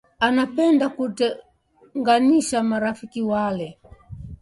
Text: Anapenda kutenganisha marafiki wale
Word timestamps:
Anapenda 0.19 0.89
kutenganisha 0.89 2.63
marafiki 2.63 3.21
wale 3.21 3.79